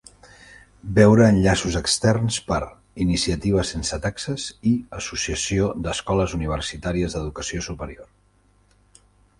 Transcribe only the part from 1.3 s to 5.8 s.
enllaços externs per: "iniciativa sense taxes" i "Associació